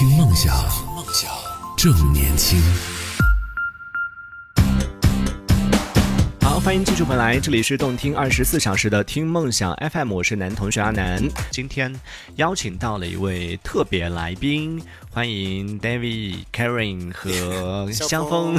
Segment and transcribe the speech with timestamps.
[0.00, 0.56] 听梦想，
[0.96, 1.30] 梦想
[1.76, 2.58] 正年轻。
[6.40, 11.22] 好，欢迎继续回来，这里是动听二十四小时的听梦想 FM，我是男同学阿南。
[11.50, 11.94] 今天
[12.36, 18.54] 邀请到了一位特别来宾，欢迎 David、Karen 和香风。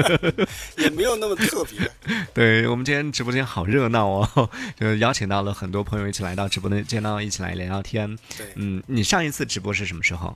[0.82, 1.90] 也没有那么特别。
[2.32, 4.50] 对我们今天直播间好热闹哦，
[4.80, 8.16] 就邀请到了很多朋友一起来到直播间，见到一起来聊聊天。
[8.38, 10.34] 对，嗯，你上一次直播是什么时候？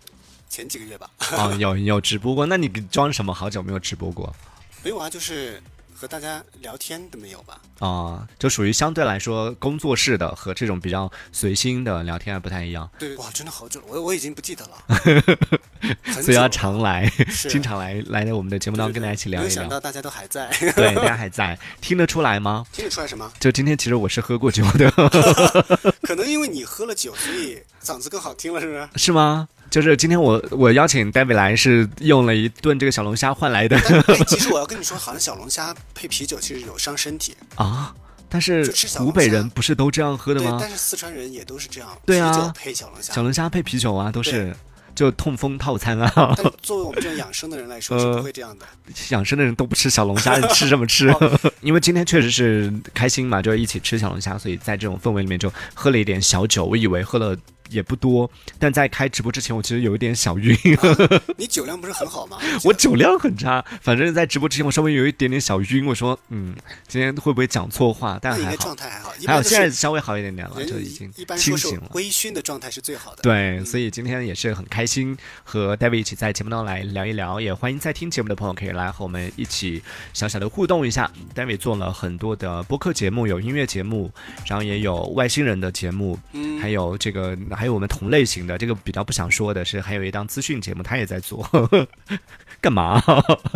[0.49, 1.09] 前几个月吧。
[1.33, 2.47] 哦，有有直播过？
[2.47, 3.33] 那你装什么？
[3.35, 4.35] 好久没有直播过？
[4.83, 5.63] 没有啊，就是。
[6.01, 7.61] 和大家聊天都没有吧？
[7.81, 12.89] 啊，就属于相对来说工作室的和这种比较随心的聊天还不太一样。
[13.01, 14.79] 对，哇，真的好久了，我我已经不记得了。
[16.23, 17.11] 所以要常来，
[17.51, 19.49] 经常来来在我们的节目当中跟大家一起聊一聊。
[19.49, 20.49] 没想到大家都还在。
[20.77, 22.65] 对，大家还在， 听得出来吗？
[22.73, 23.33] 听得出来什么？
[23.41, 24.89] 就今天其实我是喝过酒的。
[26.03, 28.89] 可能因为你喝了酒，所以嗓子更好听了，是不是？
[28.95, 29.49] 是吗？
[29.71, 33.79] 就是今天我我邀请 David 来是用了一顿这个小龙虾换来的。
[34.27, 37.95] 其实我要跟你说，好像小龙虾配啤酒其实有伤身体啊。
[38.31, 40.59] 但是湖北人不是都这样喝的吗？
[40.61, 41.89] 但是四川人也都是这样。
[42.05, 44.55] 对啊，啤酒配小龙虾，小龙虾配啤酒啊，都是
[44.95, 46.35] 就痛风套餐啊。
[46.37, 48.67] 但 作为我们这种养生的人来说，是不会这样的。
[49.11, 51.11] 养生的人都不吃小龙虾，吃什么吃？
[51.63, 56.65] 因为今天确实是开心嘛，就一起吃小龙虾，所以在这种氛围里面就喝了一点小酒。
[56.65, 57.37] 我以为喝了。
[57.71, 60.57] 也不多，但在开直播之前，我其实有一点小晕。
[61.37, 62.39] 你酒量不是很好吗？
[62.65, 65.87] 我酒量很差，反正在直播之前，我稍微有一点点小晕。
[65.87, 66.55] 我说，嗯，
[66.87, 68.19] 今天会不会讲错话？
[68.21, 71.91] 但还好，状态还好，还有现在稍微好一点点了，就已经清醒了。
[71.93, 73.23] 微醺的状态是最好的。
[73.23, 81.11] 对，所以今天也是很开心和 David 一起在节目当中来聊一聊，也欢迎在听节目的朋友可以来和我们一起小小的互动一下。
[81.35, 84.11] David 做了很多的播客节目，有音乐节目，
[84.47, 87.37] 然后也有外星人的节目，嗯，还有这个。
[87.59, 91.45] 还有我们同类型的，这个比较不想说的是，还有一档资讯节目，他也在做，
[92.63, 93.03] 干嘛？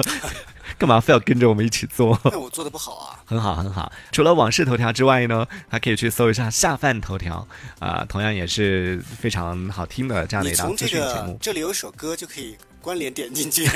[0.78, 2.19] 干嘛非要跟着我们一起做？
[2.25, 3.20] 那我做的不好啊。
[3.25, 3.93] 很好，很好。
[4.10, 7.47] 除了往事头条之外呢，还可以去搜一下下饭头条
[7.78, 11.38] 啊，同样也是非常好听的这样的一档资讯节目。
[11.41, 13.69] 这里有一首歌就可以关联点进去。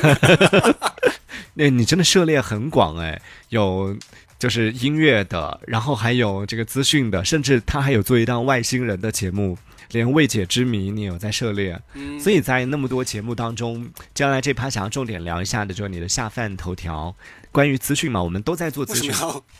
[1.55, 3.97] 那你真的涉猎很广哎，有。
[4.39, 9.57] 就是音乐的，然后还有这个资讯的，甚至他还有做一档外星人的节目，
[9.91, 11.81] 连未解之谜你有在涉猎，
[12.21, 17.15] 所以在那么多节目当中，将来这趴想要重点聊一下的就是你的下饭头条，
[17.57, 19.11] 关于资讯嘛，我们都在做资讯，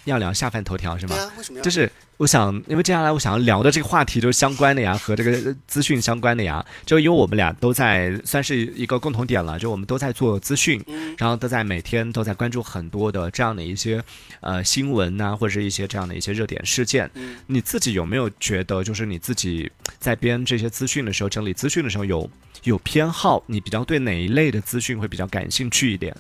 [0.05, 1.17] 要聊下饭头条是吗？
[1.39, 1.63] 为什么？
[1.63, 1.91] 就是。
[2.19, 6.65] 我想，因为接下来我想要聊的这个话题就是相关的呀，和这个资讯相关的呀。
[6.87, 10.83] 就因为我们俩都在算是一个共同点了，就我们都在做资讯，
[11.19, 14.03] 然后都在每天都在关注很多的这样的一些
[14.41, 17.11] 呃新闻呐，或者是一些这样的一些热点事件。
[17.47, 22.31] 你自己有没有觉得，就是你自己在编这些资讯的时候，整理资讯的时候，有
[22.63, 23.45] 有偏好？
[23.47, 26.17] 你比较对哪一类的资讯会比较感兴趣一点？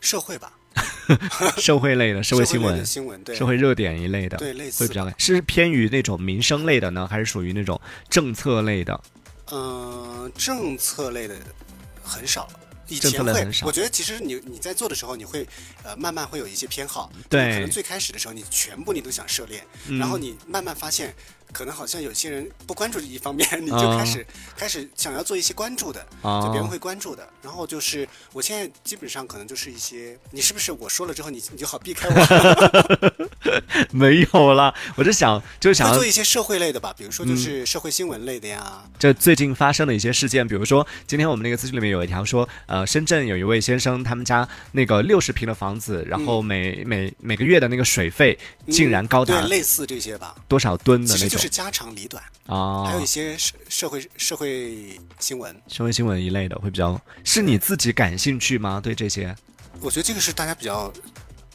[0.00, 0.52] 社会吧。
[1.58, 9.00] 社会类的社会新闻、新闻对社会热点一类的，对类似会比较是偏于那种民生类的呢，还是属于那种政策类的？
[9.50, 11.36] 嗯，政策类的
[12.02, 12.48] 很少，
[12.88, 13.48] 以前会。
[13.62, 15.46] 我觉得其实你你在做的时候，你会
[15.82, 17.12] 呃慢慢会有一些偏好。
[17.28, 19.62] 对，可能最开始的时候，你全部你都想涉猎，
[19.98, 21.14] 然后你慢慢发现。
[21.52, 24.26] 可能好像有些人不关注这一方面， 你就开始
[24.56, 27.28] 开始想要做一些关注的，就别人会关注的。
[27.42, 33.28] 然后就是我现在基本上可能就是一些，你是不是我说了之后，你你就好避开我？
[33.92, 38.82] 没有啦，我就想就是想做一些社会类的吧，比如说就是社会新闻类的呀。
[38.98, 51.41] 这最近发生的一些事件，比如说今天我们那个资讯里面有一条说，呃，深圳有一位先生，他们家那个六十平的房子，然后每每每个月的那个水费竟然高达类似这些吧，多少吨的那种。
[51.42, 57.00] 是家长里短啊，还有一些社社会社会新闻，社会新闻一类的会比较。
[57.24, 58.80] 是你自己感兴趣吗？
[58.80, 59.34] 对这些？
[59.80, 60.92] 我觉得这个是大家比较，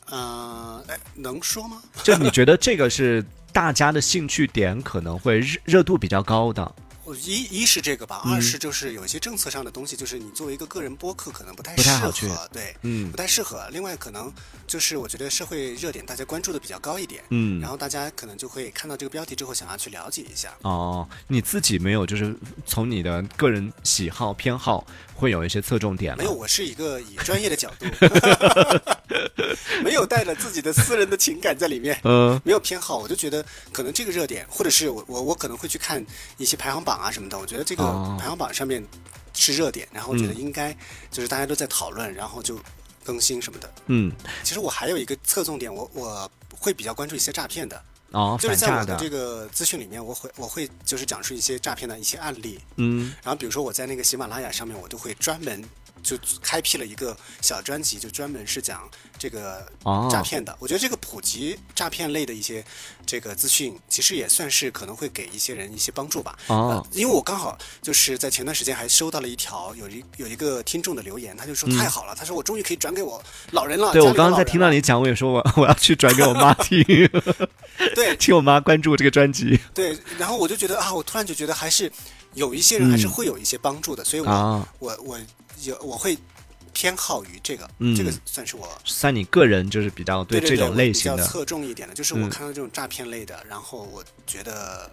[0.08, 0.84] 呃，
[1.16, 1.82] 能说吗？
[2.04, 6.76] 就你觉得这个是大家的兴趣点，可能会热热度比较高的。
[7.16, 13.68] 一一是这个吧，二是就是有一些政策上的东西，就是你作为一个个人播客可能不太适合，对，嗯，不太适合。
[13.72, 14.32] 另外可能
[14.66, 20.54] 就是我觉得社会热点大家关注的比较高一点，嗯，然后大家可能就会看到这个标题之后想要去了解一下。
[20.62, 24.86] 哦，你自己没有就是从你的个人喜好偏好。
[25.18, 27.88] 会有一些侧重点没有，我是一个以专业的角度，
[29.84, 36.06] 没有带着自己的私人的情感在里面，嗯，没有偏好，我就觉得可能这个热点，或者是我我我可能会去看
[36.38, 37.84] 一些排行榜啊什么的，我觉得这个
[38.20, 38.84] 排行榜上面
[39.34, 40.76] 是热点，然后我觉得应该
[41.12, 42.60] 就是大家都在讨论，然后就
[43.04, 44.12] 更新什么的，嗯，
[44.44, 47.82] 其实我还有一个侧重点，我我会比较关注一些诈骗的。
[48.12, 48.96] 哦，就是在我的。
[48.96, 55.62] 这个资讯里面，我会我会就是讲述一些诈骗的一些案例，嗯，然后比如说我在那个喜马拉雅上面，我都会专门
[56.08, 58.90] 就开辟了一个小专辑，就专门是讲
[59.20, 59.66] 这个
[60.10, 60.56] 诈骗的。
[60.60, 62.64] 我觉得这个普及诈骗类的一些
[63.06, 66.38] 这个资讯，其实也算是可能会给一些人一些帮助吧。
[66.48, 73.22] 哦，因为我刚好就是在前段时间还收到了一条有一有一个听众的留言，他就说太好了，他说我终于可以转给我
[73.52, 73.92] 老人了。
[73.92, 76.82] 对我刚刚在听到你讲，我也说我我要去转给我妈 听。
[77.96, 79.60] 对， 请我妈关注这个专辑。
[79.74, 81.92] 对，然后我就觉得啊，我突然就觉得还是
[82.38, 85.20] 有一些人还是会有一些帮助的，所以我我我
[85.64, 86.16] 有我会
[86.72, 87.68] 偏好于这个，
[87.98, 91.18] 这个算是我算你个人就是比较对这种类型的。
[91.18, 94.88] 比较侧重一点的，就是我看到这种诈骗类的，然后我觉得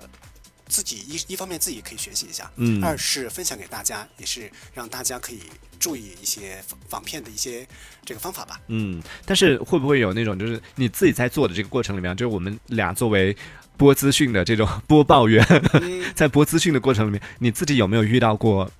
[0.66, 5.42] 自己一一方面自己可以学习一下，嗯，二是分享给大家，也是让大家可以
[5.78, 7.68] 注意一些防骗的一些
[8.06, 8.58] 这个方法吧。
[8.68, 13.36] 嗯，但是会不会有那种就是你自己在做的这个过程里面，就是我们俩作为。
[13.76, 15.44] 播资讯的这种播报员，
[16.14, 18.70] 在播资讯的过程里面，你自己有没有遇到过？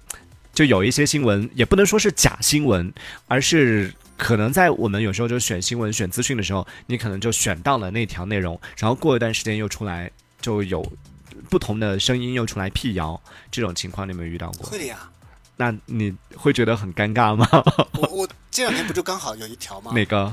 [0.52, 2.93] 就有一些新闻，也不能说是假新闻，
[3.26, 10.08] 而是可能在我们有时候就选新闻、选资讯的时候，你可能就选到了那条内容，然后过一段时间又出来，
[10.41, 10.81] 就有
[11.50, 13.20] 不同的声音又出来辟谣，
[13.50, 14.69] 这种情况你有没有遇到过？
[14.69, 15.11] 会的呀。
[15.56, 17.49] 那你会觉得很尴尬吗？
[17.94, 19.91] 我我这两天不就刚好有一条吗？
[19.94, 20.32] 哪个？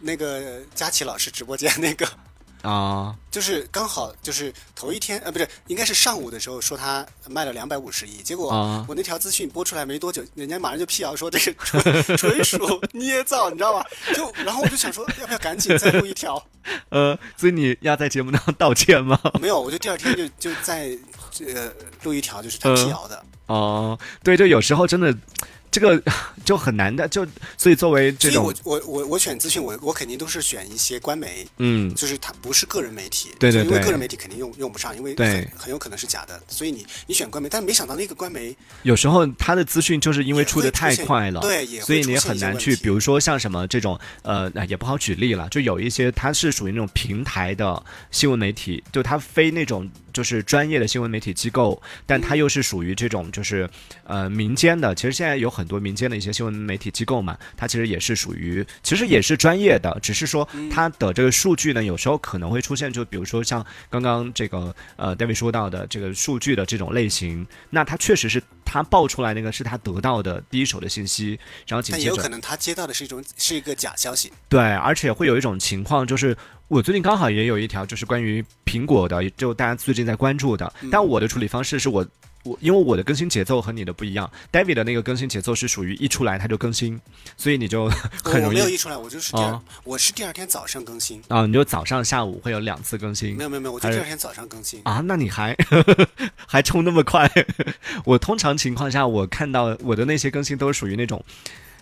[0.00, 2.06] 那个佳琪老师直播间那个。
[2.62, 8.48] 啊，就是刚好就是头一天，呃，不是，应该是上午的时候说他卖了两百五十亿，结果
[8.88, 13.86] 我那条资讯播出来没多久，人家马上就辟谣说这个纯纯属捏造，你知道吧？
[14.14, 16.42] 就然后我就想说，要不要赶紧再录一条？
[16.90, 19.20] 呃，所以你要在节目上道歉吗？
[19.40, 20.96] 没有，我就第二天就就在
[21.54, 21.70] 呃
[22.02, 23.22] 录一条，就是他辟谣的。
[23.46, 25.14] 哦，对，就有时候真的。
[25.76, 26.02] 这个
[26.42, 27.26] 就很难的，就
[27.58, 49.86] 所以作为这种，我我我我选资讯，我我肯定都是选一些官媒，嗯，就是它不是个人媒体，对对对，因为个人媒体肯定用用不上，因为很很有可能是假的，所以你你选官媒，但是没想到那个官媒有时候它的资讯就是因为出的太快了，对，所以你也很难去，比如说像什么这种呃，也不好举例了，就有一些它是属于那种平台的新闻媒体，就它非那种。
[50.16, 53.68] 就是专业的新闻媒体机构，但它又是属于这种就是
[54.04, 54.94] 呃民间的。
[54.94, 74.30] 其实现在有很多民间的一些新闻媒体机构嘛，它其实也是属于，其实也是专业的，只是说它的这个数据呢，有时候可能会出现，就比如说像刚刚这个呃 David 说到的这个数据的这种类型，那它确实是他爆出来那个是他得到的第一手的信息，然后紧接着有可能他接到的是一种是一个假消息。
[74.50, 76.36] 对，而且会有一种情况就是。
[76.68, 80.72] 我最近刚好也有一条，就是关于苹果的，就大家最近在关注的。
[80.90, 82.04] 但我的处理方式是我，
[82.46, 87.00] 我因为我的更新节奏和你的不一样，David 的那个更新节奏是属于一出来他就更新，
[87.36, 87.88] 所以你就
[88.22, 88.58] 很容易。
[88.58, 91.20] 我没有一出来，我就是第二，我是第二天早上更新。
[91.28, 93.36] 啊，你就早上、下午会有两次更新？
[93.36, 94.80] 没有没有没有，我就第二天早上更新。
[94.84, 95.56] 啊，那你还
[96.46, 97.30] 还冲那么快？
[98.04, 101.24] 我通常情况下，我看到我的那些更新都是属于那种。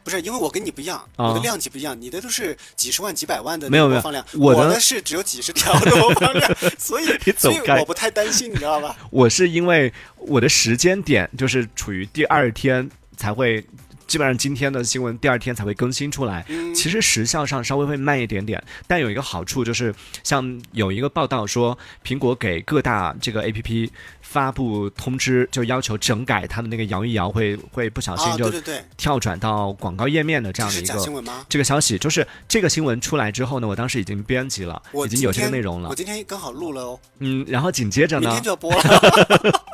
[0.05, 7.07] 不是，因为我跟你不一样，我的量级不一样，你的都是几十万、几百万的播放量，我的是只有几十条的播放量， 所以
[7.37, 8.95] 所以我不太担心，你知道吧？
[9.11, 13.65] 我是因为我的时间点就是处于第二天才会。
[14.07, 28.53] 基本上今天的新闻第二天才会更新出来，其实时效上稍微会慢一点点，但有一个好处就是，像有一个报道说，苹果给各大这个 A P P 发布通知，就要求整改它的那个摇一摇，会会不小心就
[28.97, 31.47] 跳转到广告页面的这样的一个新闻吗？
[31.49, 35.89] 这个消息就是这个新闻出来之后呢，我当时已经编辑了，已经有这个内容了。
[35.89, 37.01] 我今天刚好录了哦。
[37.19, 38.81] 嗯，然后紧接着呢，明天就要播了。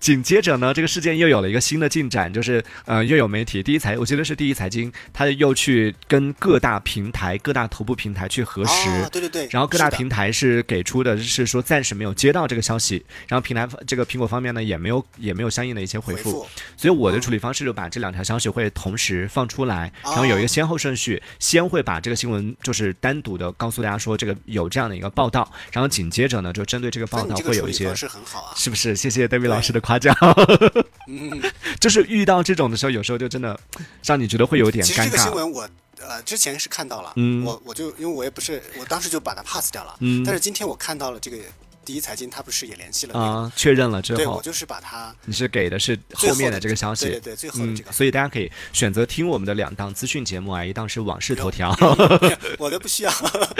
[0.00, 16.46] 紧接着呢，这个事件又有了一个新的进展，就是呃，又有媒体第一财，我记得是第一财经，他又去跟各大平台、各大头部平台去核实，对对对，然后各大平台是给出的是说暂时没有接到这个消息，然后平台这个苹果方面呢也没有也没有相应的一些回复，
[16.78, 28.96] 所以我的处理方式就把这两条消息会同时放出来，然后有一个先后顺序，先会把这个新闻就是单独的告诉大家说这个有这样的一个报道，然后紧接着呢就针对这个报道会有一些是很好啊，是不是？
[28.96, 29.89] 谢谢 David 老师的。
[29.90, 30.14] 夸奖，
[31.80, 33.58] 就是遇到这种的时候，有时候就真的
[34.04, 34.94] 让你觉得会有点尴尬。
[34.94, 35.68] 其实这个新闻我
[36.00, 39.96] 呃之前是看到了，嗯我我就因为我也不是，我当时就把它 pass 掉了。
[39.98, 41.36] 嗯，但是今天我看到了这个
[41.84, 51.74] 第一财经他不是也联系了啊，确认了之后，对我就是把它，你是给的是后面的这个消息，对对，最后的这个，所以大家可以选择听我们的两档资讯节目啊，一档是往事头条，
[52.58, 53.12] 我的不需要，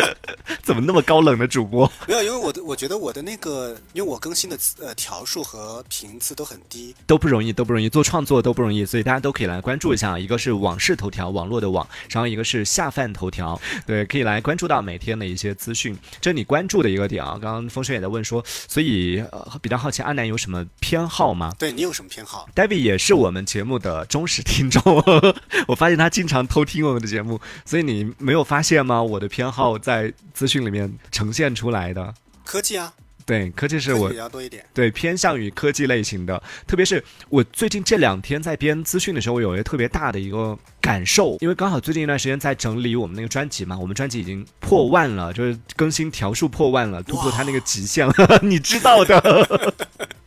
[0.62, 1.90] 怎么那么高冷的主播？
[2.06, 17.38] 没有，因为我的我觉得我的那个，因为我更新的呃条数和频次都很低，都不容易，都不容易做创作都不容易，所以大家都可以来关注一下，一个是往事头条，网络的网，然后一个是下饭头条，对，可以来关注到每天的一些资讯，这是你关注的一个点啊。
[17.40, 21.52] 刚刚风轩也在问说，所以呃比较好奇阿南有什么偏好吗？
[21.58, 24.82] 对你有什么偏好？David 也是我们节目的忠实听众，
[25.68, 29.02] 我发现他经常偷听我们的节目，所以你没有发现吗？
[29.02, 32.12] 我的偏好在资讯里面呈现出来的
[32.44, 32.92] 科技啊。
[33.30, 34.64] 对，科技是我比较多一点。
[34.74, 49.74] 对，偏向于科技类型的，特别是我最近这两天在编资讯的时候，我有一个特别大的一个感受，因为刚好最近一段时间在整理我们那个专辑嘛，我们专辑已经破万了，就是更新条数破万了，突破它那个极限了， 你知道的。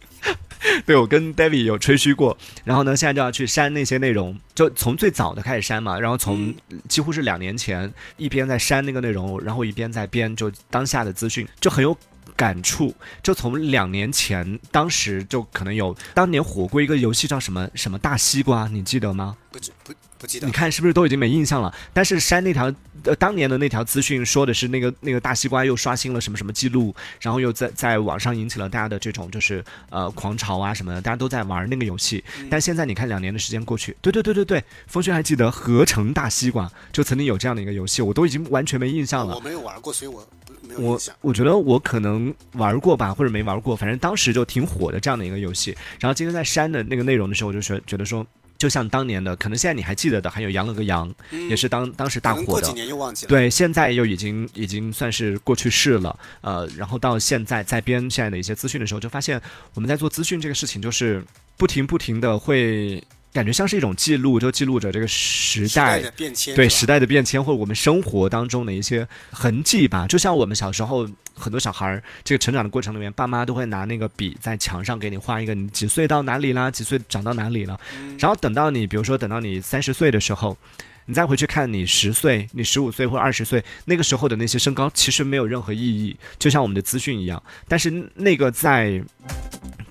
[0.85, 6.55] 对，我跟 David 有吹嘘过，然后呢，现在就要去删那些内容，就从最早的开始删嘛，然后从
[6.87, 11.97] 几乎是两年前一边在删那个内容，然后一边在编，就当下的资讯就很有。
[12.35, 19.37] 感触就从两年前，当时就可能有当年火过一个游戏叫什么什么大西瓜，你记得吗？
[19.51, 20.47] 不不不记得。
[20.47, 21.73] 你看是不是都已经没印象了？
[21.93, 22.73] 但是删那条
[23.03, 32.23] 呃当年的那条资讯说的是那个那个大西瓜又刷新了什么什么记录，然后又在在网上引起了大家的这种就是呃狂潮啊什么的，大家都在玩那个游戏。
[32.49, 39.35] 但现在你看两年的时间过去，对对对对对，风轩还记得合成大西瓜就曾经有这样的一个游戏，我都已经完全没印象了。
[39.35, 40.27] 我没有玩过，所以我。
[40.77, 45.75] 我我觉得我可能玩过吧，或者没玩过，反正当时就挺火的这样的一个游戏。
[45.99, 48.25] 然后今天在删的那个内容的时候，我就觉觉得说，
[48.57, 51.13] 就像当年的，可能现在你还记得的，还有羊了个羊，
[51.49, 52.45] 也是当当时大火的。
[52.45, 53.29] 过几年又忘记了。
[53.29, 56.17] 对，现在又已经已经算是过去式了。
[56.41, 59.39] 呃，然后到现在在编现在的一些资讯的时候，就发现
[59.73, 61.23] 我们在做资讯这个事情，就是
[61.57, 63.03] 不停不停的会。
[63.33, 70.05] 感觉像是一种记录，就记录着这个时代的变迁，对时代的变迁，或者我们生活当中的一些痕迹吧。
[70.07, 77.79] 就像我们小时候，很多小孩儿这个成长的过程里面，爸妈都会拿那个笔在墙上给你画一个你几岁到哪里啦，几岁长到哪里了。
[78.19, 80.55] 然后等到你，比如说等到你三十岁的时候，
[81.05, 87.41] 你再回去看你十岁、你十五岁或二十岁那个时候的那些身高，其实没有任何意义，就像我们的资讯一样。
[87.67, 89.03] 但是那个在。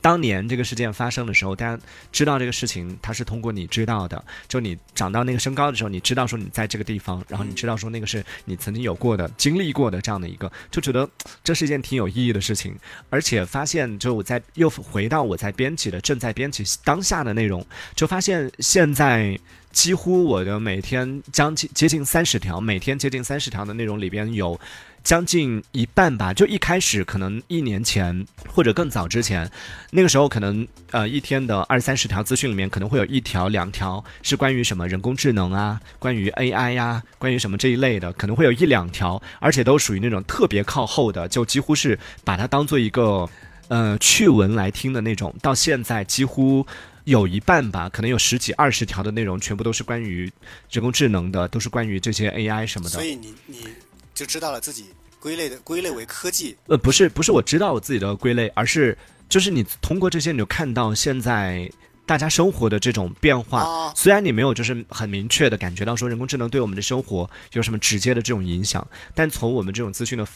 [0.02, 4.22] 当年这个事件发生的时候，大家知道这个事情，它是通过你知道的。
[4.48, 11.08] 就你长到那个身高的时候，你知道说你在这个地方，然后你知道说那个是你曾经有过的、经历过的这样的一个，就觉得
[11.44, 12.76] 这是一件挺有意义的事情。
[13.10, 17.64] 而且发现，就我在又回到我在编辑的正在编辑当下的内容，
[17.94, 19.38] 就发现现在
[19.72, 24.58] 几乎我的每天将近接近三十条，每天接近三十条的内容里边有。
[25.04, 29.50] 将近一半吧，就一开始可能一年前或者更早之前，
[29.90, 43.28] 那个时候可能呃一天的二三十条资讯里面可能会有一条两条是关于什么人工智能啊，关于 AI 呀，关于什么这一类的，可能会有一两条，而且都属于那种特别靠后的，就几乎是把它当做一个
[43.66, 45.34] 呃趣闻来听的那种。
[45.42, 46.64] 到现在几乎
[47.04, 50.30] 有一半吧，可能有十几二十条的内容全部都是关于
[50.70, 52.90] 人工智能的，都是关于这些 AI 什么的。
[52.90, 53.66] 所以你你。
[54.14, 54.84] 就知道了自己
[55.18, 61.68] 归类的归类为科技，呃，不是不是，我知道我自己的归类，而是就是你通过这些，你就看到现在
[62.04, 63.90] 大家生活的这种变化。
[63.96, 70.28] 虽然你没有就是很明确的感觉到说人工智能对我们的生活有什么直接的这种影响，但从我们这种资讯的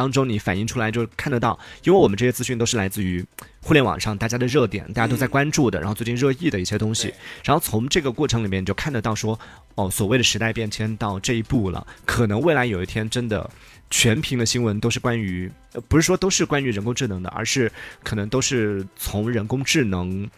[0.00, 3.22] 当中，你反映出来就看得到，因为我们这些资讯都是来自于
[3.60, 7.12] 互联网上大家的热点，大家都在关注的，然后最近热议的一些东西，
[7.44, 9.38] 然后从这个过程里面就看得到说。
[9.76, 13.48] 哦，所谓的时代变迁到这一步了，可能未来有一天真的
[13.88, 15.50] 全屏的新闻都是关于，
[15.88, 17.70] 不是说都是关于人工智能的，而是
[18.02, 20.28] 可能都是从人工智能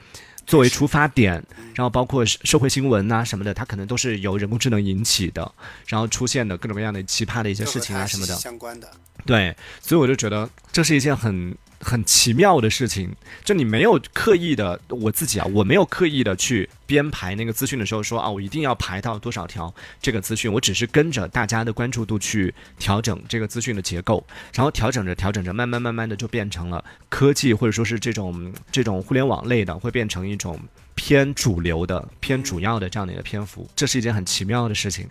[0.46, 1.42] 作为出发点，
[1.74, 5.50] 然后包括社会新闻啊什么的，它可能都是由人工智能引起的，
[5.88, 8.88] 然后出现的各种各样的奇葩的一些事情啊什么的相关的。
[9.24, 11.56] 对，所以我就觉得这是一件很。
[11.84, 13.10] 很奇妙的事情，
[13.42, 24.24] 就你没有刻意的，我自己啊，我没有刻意的去编排那个资讯的时候说啊，我一定要排到多少条这个资讯，我只是跟着大家的关注度去调整这个资讯的结构，
[24.54, 30.60] 然后调整着调整着，慢慢慢慢的就变成了科技或者说是这种这种互联网类的，会变成一种。
[31.04, 35.04] 偏主流的、偏主要的这样的一个篇幅，这是一件很奇妙的事情。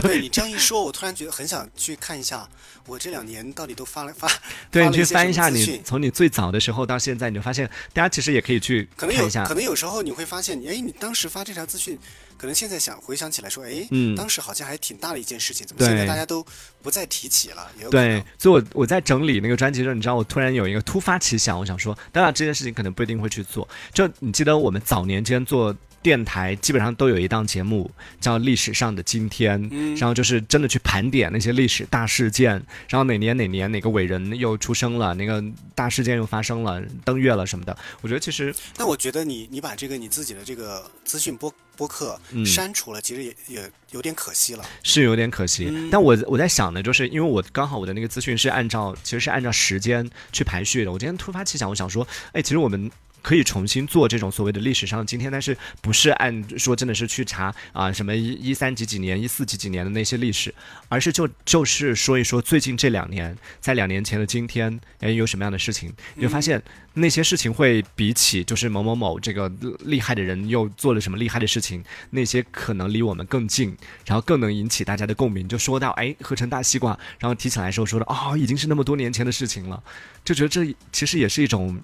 [0.00, 2.48] 对你这样一说，我突然觉得很想去看一下，
[2.86, 4.30] 我这两年到底都发了发。
[4.70, 9.44] 对你去翻一下，你从你最早的时候到现在，你就发现大家其实也可以去看一下。
[9.44, 11.98] 可能有时候你会发现，哎，你当时发这条资讯。
[12.42, 16.44] 可能现在想回想起来说，哎，嗯，当时好像还挺大的一件事情，怎么现在大家都
[16.82, 17.70] 不再提起了？
[17.88, 23.68] 对，所以我我在整理那个专辑的时候，你知道，我突然有一个突发奇想，我想说，当然这件事情可能不一定会去做。
[23.94, 25.72] 就你记得我们早年间做。
[26.02, 27.90] 电台基本上都有一档节目
[28.20, 32.52] 叫《历史上的今天》，然后就是真的去盘点那些历史大事件，
[32.88, 35.42] 然后哪年哪年哪个伟人又出生了，那个
[35.74, 37.76] 大事件又发生了，登月了什么的。
[38.00, 45.72] 我觉得其实，那我觉得你你把这个你自己的这个资讯播播客删除了，其实也也有点可惜了，是有点可惜。
[45.90, 50.90] 但我我在想呢，就是因为我刚好我的那个资讯是按照其实是按照时间去排序的。
[50.90, 52.90] 我今天突发奇想，我想说，哎，其实我们。
[53.22, 60.52] 可以重新做这种所谓的历史上今天，但是不是按说真的是去查啊什么一一三几几年、一四几几年的那些历史，
[60.88, 65.92] 而是就就是说一说最近这两年，在两年前的今天，哎有什么样的事情？
[66.16, 66.60] 你就发现
[66.94, 69.50] 那些事情会比起就是某某某这个
[69.80, 75.46] 厉害的人又做了什么厉害的事情，那些可能离我们更近，然后更能引起大家的共鸣。
[75.46, 79.82] 就说到哎合成大西瓜，然后提起来时候说的哦已经是那么多年前的事情了，
[80.24, 81.80] 就觉得这其实也是一种。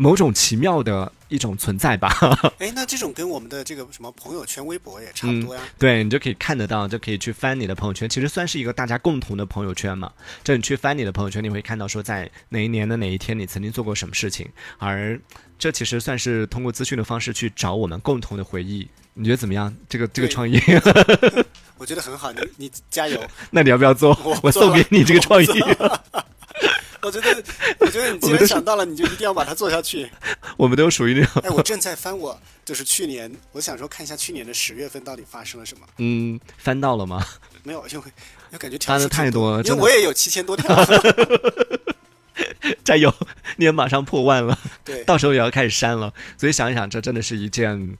[0.00, 2.08] 某种奇妙的一种存在吧。
[2.58, 5.60] 哎，那这种跟我们的这个什么朋友圈、微博也差不多呀。
[5.76, 10.12] 对你就可以看得到，就可以去翻你的朋友圈，其实算是一个大家共同的朋友圈嘛。
[10.44, 15.20] 就你去翻你的朋友圈，你会看到说在哪一年的哪一天你曾经做过什么事情，而
[15.58, 18.88] 这其实算是通过资讯的方式去找我们共同的回忆。
[19.14, 19.74] 你觉得怎么样？
[19.88, 20.60] 这个这个创意？
[21.76, 23.20] 我觉得很好，你你加油。
[23.50, 24.16] 那你要不要做？
[24.44, 25.46] 我送给你这个创意。
[27.02, 27.44] 我觉得，
[27.78, 30.10] 我觉得你既然想到了，你就一定要把它做下去。
[30.56, 31.42] 我们都属于那种。
[31.44, 35.86] 哎，我正在翻，我就是去年，我想说看一下去年的十月份到底发生了什么。
[35.98, 37.24] 嗯，翻到了吗？
[37.62, 38.04] 没有，因为
[38.50, 39.62] 又感觉翻的太多了。
[39.62, 40.76] 因为我也有七千多条。
[42.84, 43.12] 加油，
[43.56, 44.58] 你也马上破万了。
[44.84, 46.12] 对，到时候也要开始删了。
[46.36, 47.96] 所以想一想，这真的是一件。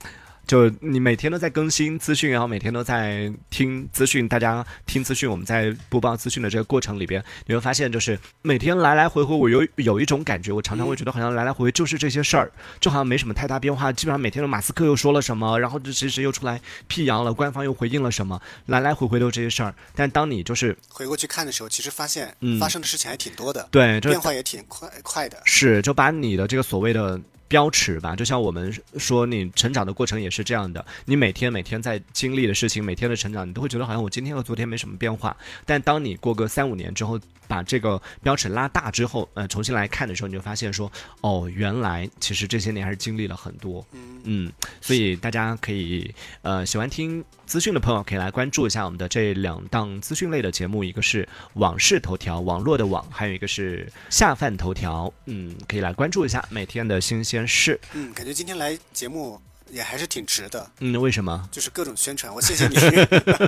[0.49, 13.91] 就你每天都在更新资讯，然后每天都在听资讯，大家听资讯，我们在播报资讯的这个过程里边，你会发现，就是每天来来回回，我有有一种感觉，我常常会觉得好像来来回回就是这些事儿，就好像没什么太大变化。
[13.93, 19.75] 基本上每天的马斯克又说了什么，然后这其实又出来辟谣了，官方又回应了什么，来来回回都是这些事儿。
[19.93, 25.39] 但当你就是回过去看的时候，其实发现发生的事情还挺多的，对，变化也挺快快的。
[25.45, 27.21] 是，就把你的这个所谓的。
[27.49, 30.85] 标尺吧，就像我们说，你成长的过程也是这样的。
[31.03, 35.35] 你每天每天在经历的事情，每天的成长，你都会觉得好像我今天和昨天没什么变化。
[35.65, 40.89] 但当你过个三五年之后，把这个标尺拉大之后，呃，重新来看的时候，你就发现说，
[41.21, 43.83] 哦，原来其实这些年还是经历了很多。
[44.23, 46.13] 嗯，所以大家可以，
[46.43, 55.11] 呃，喜欢听资讯的朋友可以来关注一下我们的这两档资讯类的节目，一个是网事头条，网络的网，还有一个是下饭头条。
[55.25, 57.79] 嗯，可以来关注一下每天的新鲜事。
[57.93, 59.39] 嗯，感觉今天来节目。
[59.71, 61.47] 也还是挺值的，嗯，为什么？
[61.51, 62.75] 就是各种宣传，我谢谢你。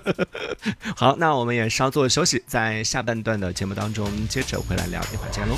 [0.96, 5.58] 好，那我们也稍作休息，在下半段的节目当中接着回来聊，一会儿见喽。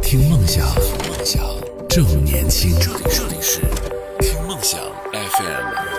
[0.00, 1.44] 听梦想，梦想
[1.90, 3.60] 正年轻，这里这里是
[4.20, 4.80] 听梦想
[5.12, 5.93] FM。